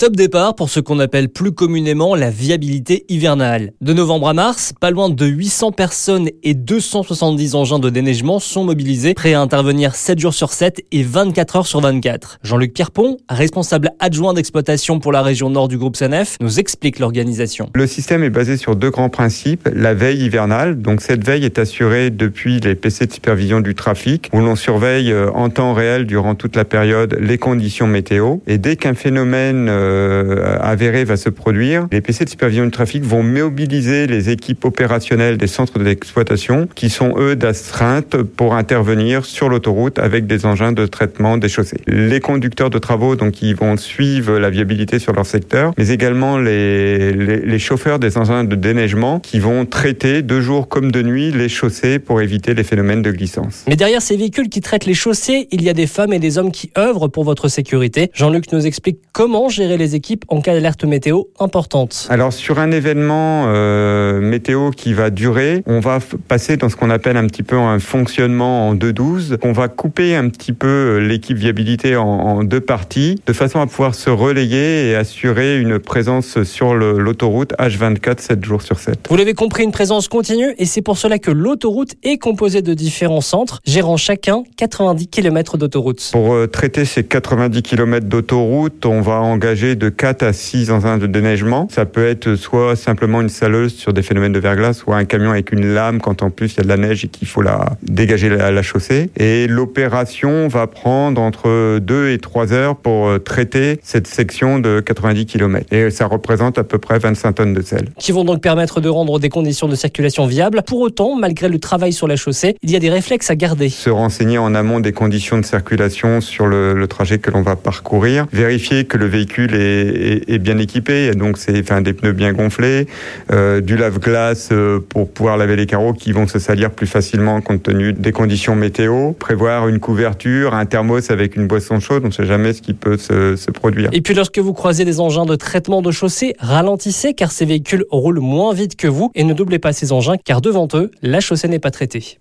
[0.00, 3.72] Top départ pour ce qu'on appelle plus communément la viabilité hivernale.
[3.80, 8.62] De novembre à mars, pas loin de 800 personnes et 270 engins de déneigement sont
[8.62, 12.38] mobilisés, prêts à intervenir 7 jours sur 7 et 24 heures sur 24.
[12.44, 17.68] Jean-Luc Pierpont, responsable adjoint d'exploitation pour la région nord du groupe SANEF, nous explique l'organisation.
[17.74, 19.68] Le système est basé sur deux grands principes.
[19.74, 24.30] La veille hivernale, donc cette veille est assurée depuis les PC de supervision du trafic,
[24.32, 28.36] où l'on surveille euh, en temps réel durant toute la période les conditions météo.
[28.46, 32.70] Et dès qu'un phénomène euh, euh, avéré va se produire, les PC de supervision du
[32.70, 39.24] trafic vont mobiliser les équipes opérationnelles des centres d'exploitation qui sont eux d'astreinte pour intervenir
[39.24, 41.80] sur l'autoroute avec des engins de traitement des chaussées.
[41.86, 46.38] Les conducteurs de travaux donc ils vont suivre la viabilité sur leur secteur, mais également
[46.38, 51.02] les, les, les chauffeurs des engins de déneigement qui vont traiter de jour comme de
[51.02, 53.64] nuit les chaussées pour éviter les phénomènes de glissance.
[53.68, 56.38] Mais derrière ces véhicules qui traitent les chaussées, il y a des femmes et des
[56.38, 58.10] hommes qui œuvrent pour votre sécurité.
[58.14, 62.06] Jean-Luc nous explique comment gérer les équipes en cas d'alerte météo importante.
[62.10, 66.90] Alors sur un événement euh, météo qui va durer, on va passer dans ce qu'on
[66.90, 69.38] appelle un petit peu un fonctionnement en 2-12.
[69.42, 73.60] On va couper un petit peu euh, l'équipe viabilité en, en, deux parties, de façon
[73.60, 79.06] à pouvoir se relayer et assurer une présence sur l'autoroute H24 7 jours sur 7.
[79.08, 82.74] Vous l'avez compris, une présence continue et c'est pour cela que l'autoroute est composée de
[82.74, 86.08] différents centres, gérant chacun 90 km d'autoroute.
[86.12, 90.98] Pour euh, traiter ces 90 km d'autoroute, on va engager de 4 à 6 engins
[90.98, 91.68] de déneigement.
[91.70, 95.30] Ça peut être soit simplement une saleuse sur des phénomènes de verglas, soit un camion
[95.30, 97.42] avec une lame quand en plus il y a de la neige et qu'il faut
[97.42, 99.10] la dégager la, la chaussée.
[99.16, 104.80] Et l'opération va prendre entre 2 et 3 heures pour euh, traiter cette section de
[104.80, 105.66] 90 km.
[105.72, 107.88] Et ça représente à peu près 25 tonnes de sel.
[107.98, 110.62] Qui vont donc permettre de rendre des conditions de circulation viables.
[110.66, 113.68] Pour autant, malgré le travail sur la chaussée, il y a des réflexes à garder.
[113.68, 117.56] Se renseigner en amont des conditions de circulation sur le, le trajet que l'on va
[117.56, 122.32] parcourir, vérifier que le véhicule est, est, bien équipé, donc c'est enfin, des pneus bien
[122.32, 122.86] gonflés,
[123.32, 127.40] euh, du lave-glace euh, pour pouvoir laver les carreaux qui vont se salir plus facilement
[127.40, 132.08] compte tenu des conditions météo, prévoir une couverture, un thermos avec une boisson chaude, on
[132.08, 133.90] ne sait jamais ce qui peut se produire.
[133.92, 137.84] Et puis lorsque vous croisez des engins de traitement de chaussée, ralentissez car ces véhicules
[137.90, 141.20] roulent moins vite que vous et ne doublez pas ces engins car devant eux, la
[141.20, 142.18] chaussée n'est pas traitée.